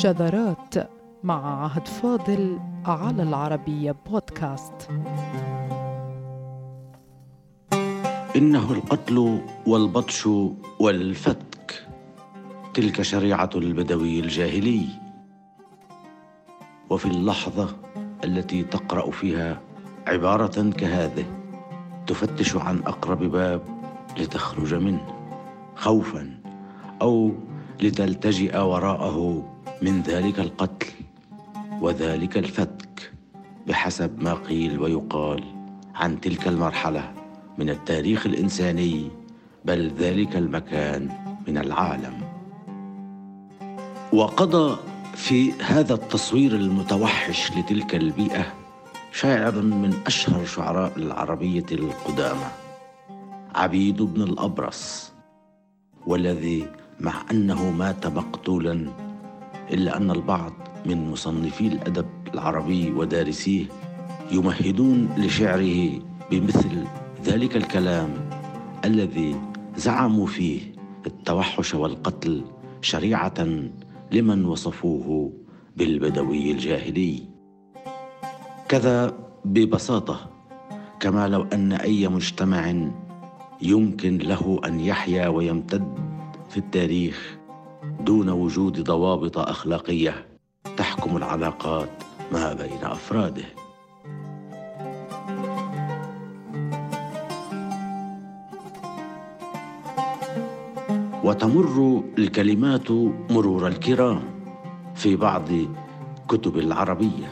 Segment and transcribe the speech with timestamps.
[0.00, 0.74] شذرات
[1.24, 4.88] مع عهد فاضل على العربية بودكاست.
[8.36, 10.28] إنه القتل والبطش
[10.80, 11.86] والفتك
[12.74, 14.86] تلك شريعة البدوي الجاهلي.
[16.90, 17.76] وفي اللحظة
[18.24, 19.60] التي تقرأ فيها
[20.06, 21.24] عبارة كهذه
[22.06, 23.62] تفتش عن أقرب باب
[24.18, 25.06] لتخرج منه
[25.76, 26.40] خوفا
[27.02, 27.32] أو
[27.82, 29.59] لتلتجئ وراءه.
[29.82, 30.86] من ذلك القتل
[31.80, 33.12] وذلك الفتك
[33.66, 35.44] بحسب ما قيل ويقال
[35.94, 37.12] عن تلك المرحلة
[37.58, 39.10] من التاريخ الإنساني
[39.64, 41.08] بل ذلك المكان
[41.48, 42.20] من العالم.
[44.12, 44.76] وقضى
[45.14, 48.46] في هذا التصوير المتوحش لتلك البيئة
[49.12, 52.48] شاعر من أشهر شعراء العربية القدامى
[53.54, 55.12] عبيد بن الأبرص
[56.06, 56.66] والذي
[57.00, 58.90] مع أنه مات مقتولا
[59.72, 60.52] إلا أن البعض
[60.86, 63.64] من مصنفي الأدب العربي ودارسيه
[64.32, 65.90] يمهدون لشعره
[66.30, 66.84] بمثل
[67.24, 68.10] ذلك الكلام
[68.84, 69.36] الذي
[69.76, 70.60] زعموا فيه
[71.06, 72.44] التوحش والقتل
[72.80, 73.46] شريعة
[74.12, 75.32] لمن وصفوه
[75.76, 77.22] بالبدوي الجاهلي.
[78.68, 80.30] كذا ببساطة
[81.00, 82.74] كما لو أن أي مجتمع
[83.62, 85.94] يمكن له أن يحيا ويمتد
[86.48, 87.38] في التاريخ
[88.04, 90.26] دون وجود ضوابط أخلاقية
[90.76, 91.88] تحكم العلاقات
[92.32, 93.44] ما بين أفراده.
[101.24, 102.90] وتمر الكلمات
[103.30, 104.22] مرور الكرام
[104.94, 105.48] في بعض
[106.28, 107.28] كتب العربية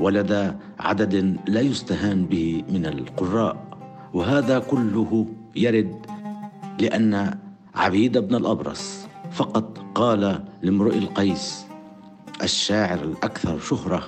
[0.00, 3.56] ولدى عدد لا يستهان به من القراء.
[4.14, 6.06] وهذا كله يرد
[6.80, 7.38] لأن
[7.74, 11.66] عبيد بن الأبرص فقط قال لامرئ القيس
[12.42, 14.02] الشاعر الأكثر شهرة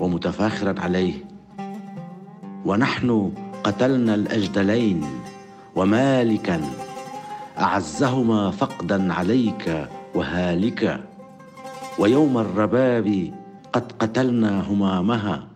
[0.00, 1.14] ومتفاخرا عليه
[2.64, 3.32] ونحن
[3.64, 5.04] قتلنا الأجدلين
[5.76, 6.60] ومالكا
[7.58, 11.04] أعزهما فقدا عليك وهالكا
[11.98, 13.32] ويوم الرباب
[13.72, 15.46] قد قتلنا همامها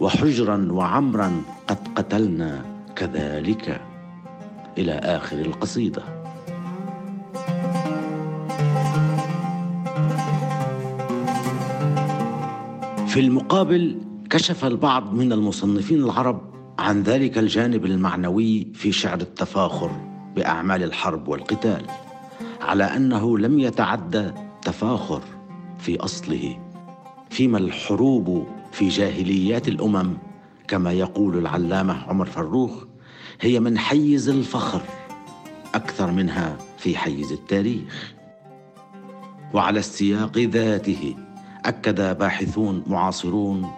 [0.00, 2.64] وحجرا وعمرا قد قتلنا
[2.96, 3.80] كذلك.
[4.78, 6.21] إلى آخر القصيدة.
[13.12, 13.98] في المقابل
[14.30, 19.90] كشف البعض من المصنفين العرب عن ذلك الجانب المعنوي في شعر التفاخر
[20.36, 21.86] بأعمال الحرب والقتال
[22.60, 24.30] على أنه لم يتعدى
[24.62, 25.22] تفاخر
[25.78, 26.58] في أصله
[27.30, 30.16] فيما الحروب في جاهليات الأمم
[30.68, 32.84] كما يقول العلامة عمر فروخ
[33.40, 34.82] هي من حيز الفخر
[35.74, 38.14] أكثر منها في حيز التاريخ.
[39.54, 41.14] وعلى السياق ذاته
[41.64, 43.70] أكد باحثون معاصرون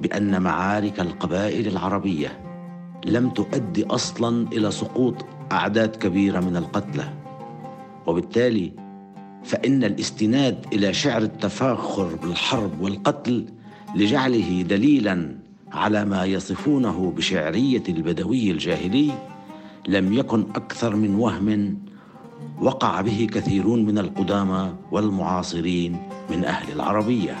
[0.00, 2.40] بأن معارك القبائل العربية
[3.06, 7.12] لم تؤدي أصلا إلى سقوط أعداد كبيرة من القتلى.
[8.06, 8.72] وبالتالي
[9.44, 13.46] فإن الاستناد إلى شعر التفاخر بالحرب والقتل
[13.94, 15.36] لجعله دليلا
[15.72, 19.12] على ما يصفونه بشعرية البدوي الجاهلي
[19.88, 21.78] لم يكن أكثر من وهم
[22.60, 27.36] وقع به كثيرون من القدامى والمعاصرين من أهل العربية.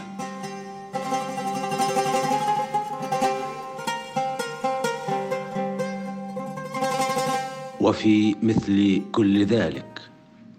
[7.80, 10.00] وفي مثل كل ذلك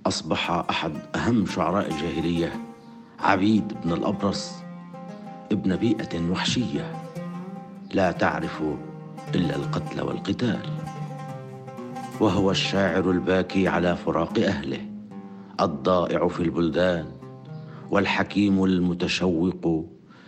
[0.06, 2.60] أصبح أحد أهم شعراء الجاهلية
[3.20, 4.52] عبيد بن الأبرص
[5.52, 6.96] ابن بيئة وحشية.
[7.94, 8.62] لا تعرف
[9.36, 10.60] إلا القتل والقتال.
[12.20, 14.86] وهو الشاعر الباكي على فراق أهله
[15.62, 17.06] الضائع في البلدان
[17.92, 19.86] والحكيم المتشوق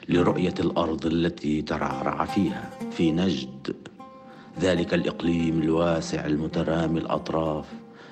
[0.09, 3.75] لرؤية الأرض التي ترعرع فيها في نجد.
[4.61, 7.65] ذلك الإقليم الواسع المترامي الأطراف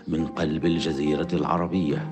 [0.08, 2.08] من قلب الجزيرة العربية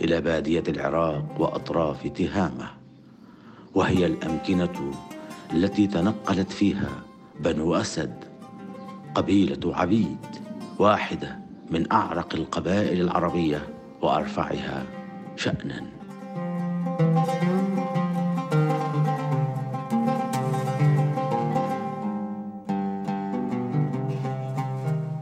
[0.00, 2.70] إلى بادية العراق وأطراف تهامة.
[3.74, 4.92] وهي الأمكنة
[5.52, 6.90] التي تنقلت فيها
[7.40, 8.14] بنو أسد
[9.14, 10.43] قبيلة عبيد.
[10.78, 11.38] واحدة
[11.70, 13.62] من أعرق القبائل العربية
[14.02, 14.84] وأرفعها
[15.36, 15.82] شانا.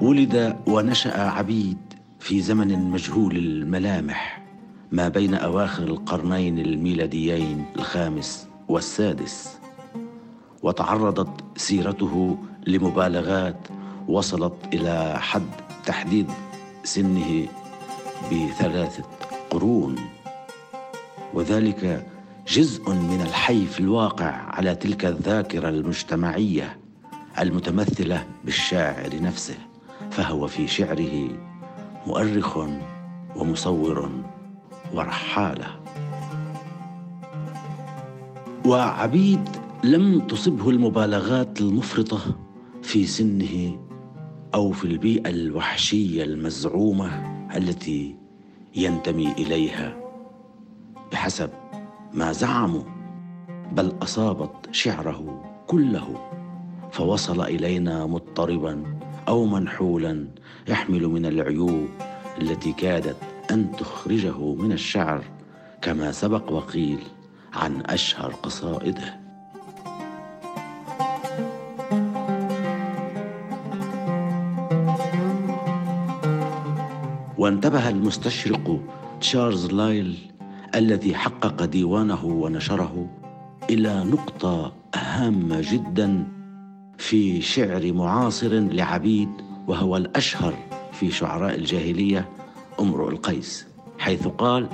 [0.00, 1.78] ولد ونشأ عبيد
[2.20, 4.42] في زمن مجهول الملامح
[4.92, 9.58] ما بين أواخر القرنين الميلاديين الخامس والسادس
[10.62, 13.68] وتعرضت سيرته لمبالغات
[14.08, 15.50] وصلت إلى حد
[15.86, 16.30] تحديد
[16.84, 17.46] سنه
[18.32, 19.04] بثلاثة
[19.50, 19.96] قرون.
[21.34, 22.06] وذلك
[22.48, 26.78] جزء من الحي في الواقع على تلك الذاكرة المجتمعية
[27.38, 29.54] المتمثلة بالشاعر نفسه
[30.10, 31.28] فهو في شعره
[32.06, 32.58] مؤرخ
[33.36, 34.10] ومصور
[34.94, 35.66] ورحالة.
[38.66, 39.48] وعبيد
[39.84, 42.20] لم تصبه المبالغات المفرطة
[42.82, 43.78] في سنه
[44.54, 47.06] أو في البيئة الوحشية المزعومة
[47.56, 48.16] التي
[48.76, 49.96] ينتمي إليها
[51.12, 51.50] بحسب
[52.12, 52.82] ما زعموا
[53.72, 56.30] بل أصابت شعره كله
[56.92, 58.82] فوصل إلينا مضطربا
[59.28, 60.28] أو منحولا
[60.68, 61.88] يحمل من العيوب
[62.40, 63.16] التي كادت
[63.50, 65.24] أن تخرجه من الشعر
[65.82, 66.98] كما سبق وقيل
[67.52, 69.21] عن أشهر قصائده.
[77.42, 78.80] وانتبه المستشرق
[79.20, 80.18] تشارلز لايل
[80.74, 83.06] الذي حقق ديوانه ونشره
[83.70, 86.24] إلى نقطة هامة جدا
[86.98, 89.28] في شعر معاصر لعبيد
[89.68, 90.54] وهو الأشهر
[90.92, 92.28] في شعراء الجاهلية
[92.80, 93.66] امرؤ القيس
[93.98, 94.68] حيث قال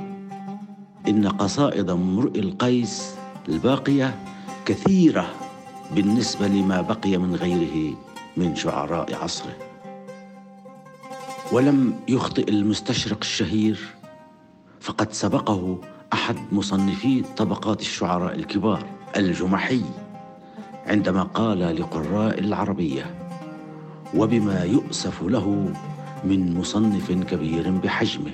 [1.09, 3.15] إن قصائد امرؤ القيس
[3.49, 4.15] الباقية
[4.67, 5.27] كثيرة
[5.95, 7.95] بالنسبة لما بقي من غيره
[8.37, 9.68] من شعراء عصره.
[11.53, 13.79] ولم يخطئ المستشرق الشهير
[14.81, 15.79] فقد سبقه
[16.13, 18.87] أحد مصنفي طبقات الشعراء الكبار
[19.17, 19.83] الجمحي
[20.87, 23.15] عندما قال لقراء العربية
[24.15, 25.73] وبما يؤسف له
[26.25, 28.31] من مصنف كبير بحجمه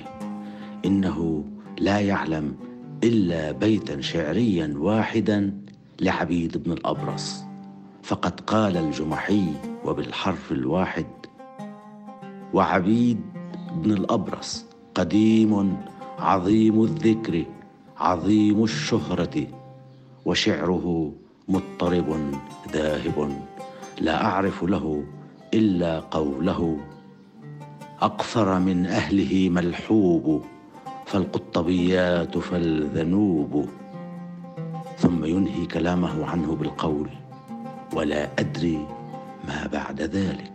[0.85, 1.45] إنه
[1.79, 2.55] لا يعلم
[3.03, 5.53] إلا بيتا شعريا واحدا
[6.01, 7.43] لعبيد بن الأبرص
[8.03, 9.45] فقد قال الجمحي
[9.85, 11.05] وبالحرف الواحد
[12.55, 13.21] وعبيد
[13.75, 14.65] بن الأبرص
[14.95, 15.77] قديم
[16.19, 17.45] عظيم الذكر
[17.97, 19.47] عظيم الشهرة
[20.25, 21.11] وشعره
[21.47, 22.31] مضطرب
[22.73, 23.17] ذاهب
[24.01, 25.03] لا أعرف له
[25.53, 26.77] إلا قوله
[28.01, 30.41] اقفر من أهله ملحوب
[31.05, 33.69] فالقطبيات فالذنوب.
[34.97, 37.09] ثم ينهي كلامه عنه بالقول
[37.93, 38.87] ولا أدري
[39.47, 40.54] ما بعد ذلك.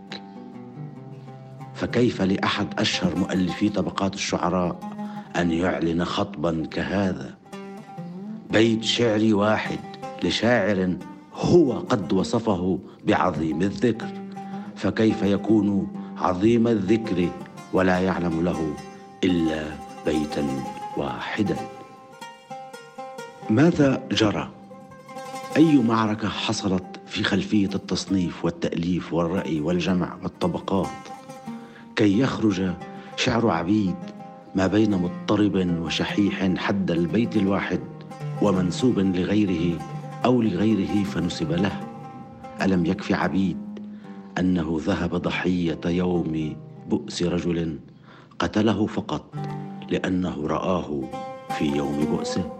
[1.81, 4.81] فكيف لأحد أشهر مؤلفي طبقات الشعراء
[5.37, 7.35] أن يعلن خطبا كهذا؟
[8.51, 9.79] بيت شعري واحد
[10.25, 10.97] لشاعر
[11.35, 14.09] هو قد وصفه بعظيم الذكر
[14.77, 15.89] فكيف يكون
[16.19, 17.29] عظيم الذكر
[17.73, 18.75] ولا يعلم له
[19.25, 19.65] إلا
[20.07, 20.47] بيتا
[20.97, 21.57] واحدا؟
[23.51, 24.51] ماذا جرى؟
[25.57, 31.20] أي معركة حصلت في خلفية التصنيف والتأليف والرأي والجمع والطبقات؟
[32.01, 32.73] كي يخرج
[33.17, 33.97] شعر عبيد
[34.55, 37.81] ما بين مضطرب وشحيح حد البيت الواحد
[38.43, 39.79] ومنسوب لغيره
[40.25, 41.81] أو لغيره فنسب له.
[42.63, 43.59] ألم يكف عبيد
[44.39, 46.57] أنه ذهب ضحية يوم
[46.89, 47.79] بؤس رجل
[48.39, 49.35] قتله فقط
[49.91, 51.01] لأنه رآه
[51.59, 52.53] في يوم بؤسه.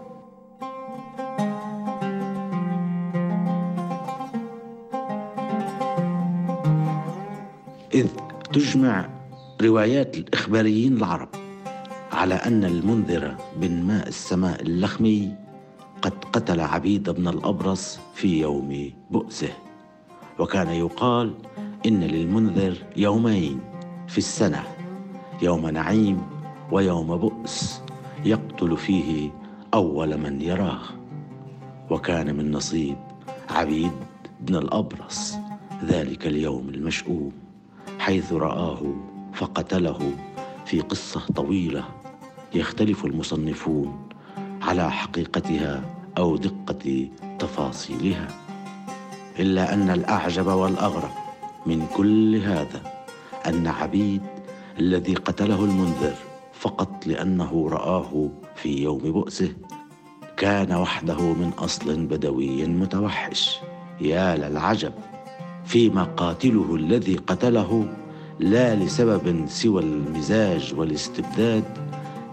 [7.93, 8.07] إذ
[8.53, 9.20] تجمع
[9.61, 11.29] روايات الإخباريين العرب
[12.11, 15.35] على أن المنذر بن ماء السماء اللخمي
[16.01, 19.53] قد قتل عبيد بن الأبرص في يوم بؤسه.
[20.39, 21.33] وكان يقال
[21.85, 23.59] إن للمنذر يومين
[24.07, 24.63] في السنة
[25.41, 26.21] يوم نعيم
[26.71, 27.81] ويوم بؤس
[28.25, 29.31] يقتل فيه
[29.73, 30.81] أول من يراه.
[31.89, 32.97] وكان من نصيب
[33.49, 33.91] عبيد
[34.39, 35.35] بن الأبرص
[35.85, 37.31] ذلك اليوم المشؤوم
[37.99, 40.11] حيث رآه فقتله
[40.65, 41.83] في قصة طويلة
[42.55, 44.09] يختلف المصنفون
[44.61, 45.83] على حقيقتها
[46.17, 47.09] أو دقة
[47.39, 48.27] تفاصيلها
[49.39, 51.11] إلا أن الأعجب والأغرب
[51.65, 52.81] من كل هذا
[53.47, 54.21] أن عبيد
[54.79, 56.15] الذي قتله المنذر
[56.53, 59.53] فقط لأنه رآه في يوم بؤسه
[60.37, 63.59] كان وحده من أصل بدوي متوحش
[64.01, 64.93] يا للعجب
[65.65, 67.93] فيما قاتله الذي قتله
[68.41, 71.63] لا لسبب سوى المزاج والاستبداد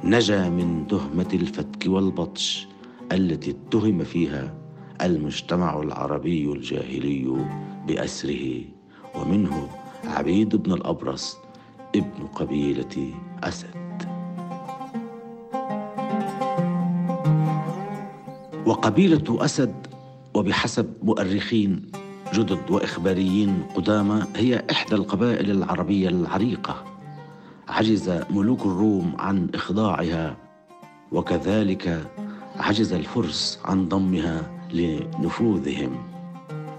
[0.05, 2.69] نجا من تهمة الفتك والبطش
[3.13, 4.55] التي اتهم فيها
[5.03, 7.37] المجتمع العربي الجاهلي
[7.87, 8.61] بأسره
[9.15, 9.69] ومنه
[10.05, 11.37] عبيد بن الأبرص
[11.97, 13.13] ابن قبيلة
[13.43, 14.03] أسد.
[18.67, 19.87] وقبيلة أسد
[20.35, 21.98] وبحسب مؤرخين
[22.35, 26.85] جدد وإخباريين قدامى هي إحدى القبائل العربية العريقة.
[27.69, 30.37] عجز ملوك الروم عن إخضاعها
[31.13, 32.11] وكذلك
[32.57, 34.43] عجز الفرس عن ضمها
[34.73, 35.97] لنفوذهم.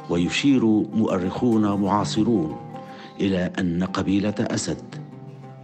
[0.09, 2.57] ويشير مؤرخون معاصرون
[3.19, 4.95] إلى أن قبيلة أسد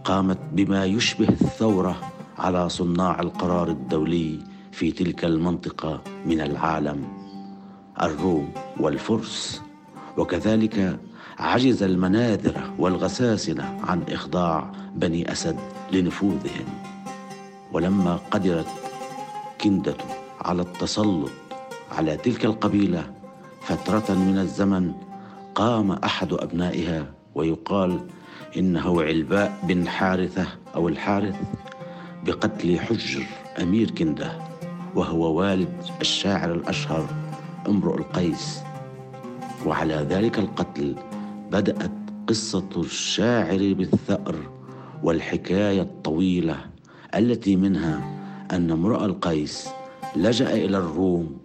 [0.04, 1.96] قامت بما يشبه الثورة
[2.38, 4.38] على صناع القرار الدولي
[4.72, 7.04] في تلك المنطقة من العالم
[8.02, 8.48] الروم
[8.80, 9.65] والفرس.
[10.16, 10.98] وكذلك
[11.38, 15.56] عجز المناذره والغساسنه عن إخضاع بني أسد
[15.92, 16.66] لنفوذهم.
[17.72, 18.66] ولما قدرت
[19.60, 19.96] كندة
[20.40, 21.30] على التسلط
[21.92, 23.10] على تلك القبيلة
[23.62, 24.92] فترة من الزمن
[25.54, 28.00] قام أحد أبنائها ويقال
[28.56, 31.36] إنه علباء بن حارثة أو الحارث
[32.24, 33.26] بقتل حجر
[33.62, 34.32] أمير كندة
[34.94, 37.06] وهو والد الشاعر الأشهر
[37.68, 38.65] امرؤ القيس.
[39.66, 40.96] وعلى ذلك القتل
[41.52, 41.90] بدأت
[42.28, 44.34] قصة الشاعر بالثأر
[45.02, 46.56] والحكاية الطويلة
[47.14, 48.00] التي منها
[48.52, 49.68] أن امرؤ القيس
[50.16, 51.38] لجأ إلى الروم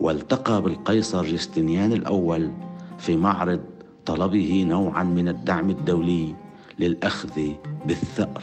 [0.00, 2.50] والتقى بالقيصر جستنيان الأول
[2.98, 3.60] في معرض
[4.06, 6.34] طلبه نوعا من الدعم الدولي
[6.78, 7.40] للأخذ
[7.86, 8.42] بالثأر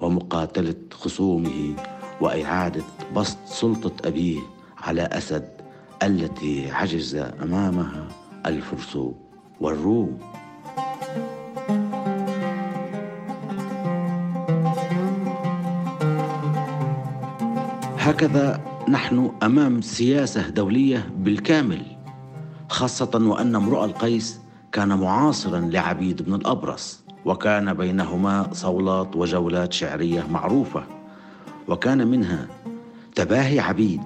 [0.00, 1.74] ومقاتلة خصومه
[2.20, 2.82] وإعادة
[3.16, 4.40] بسط سلطة أبيه
[4.78, 5.48] على أسد
[6.02, 8.08] التي عجز أمامها.
[8.46, 8.98] الفرس
[9.60, 10.18] والروم.
[17.98, 21.82] هكذا نحن أمام سياسة دولية بالكامل
[22.68, 24.40] خاصة وأن امرؤ القيس
[24.72, 30.84] كان معاصرا لعبيد بن الأبرص وكان بينهما صولات وجولات شعرية معروفة
[31.68, 32.46] وكان منها
[33.14, 34.02] تباهي عبيد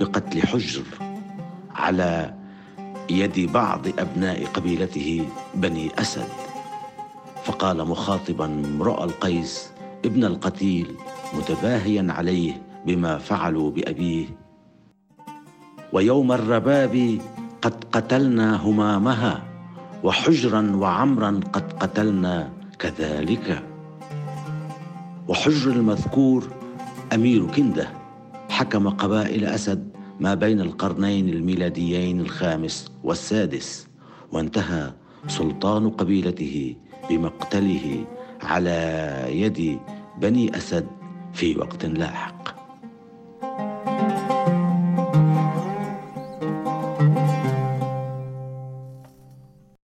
[0.00, 0.82] بقتل حجر
[1.74, 2.34] على
[3.10, 5.24] يد بعض أبناء قبيلته
[5.54, 6.28] بني أسد.
[7.44, 9.70] فقال مخاطبا امرؤ القيس
[10.04, 10.86] ابن القتيل
[11.34, 14.26] متباهيا عليه بما فعلوا بأبيه.
[15.92, 17.18] ويوم الرباب
[17.62, 19.42] قد قتلنا همامها
[20.04, 23.62] وحجرا وعمرا قد قتلنا كذلك.
[25.28, 26.48] وحجر المذكور
[27.14, 27.88] أمير كنده
[28.48, 33.88] حكم قبائل أسد ما بين القرنين الميلاديين الخامس والسادس
[34.32, 34.92] وانتهى
[35.28, 36.76] سلطان قبيلته
[37.10, 38.04] بمقتله
[38.42, 38.78] على
[39.28, 39.78] يد
[40.20, 40.86] بني أسد
[41.32, 42.39] في وقت لاحق.